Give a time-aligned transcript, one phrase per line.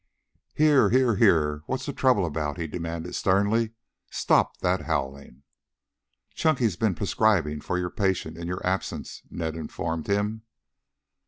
[0.55, 3.73] "Here, here, here, what's the trouble now?" He demanded sternly.
[4.09, 5.43] "Stop that howling!"
[6.33, 10.41] "Chunky's been prescribing for your patient in your absence," Ned informed him.